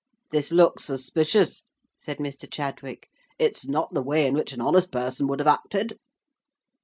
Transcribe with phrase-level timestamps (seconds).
[0.31, 1.61] "This looks suspicious,"
[1.95, 2.49] said Mr.
[2.51, 3.07] Chadwick.
[3.37, 5.99] "It is not the way in which an honest person would have acted."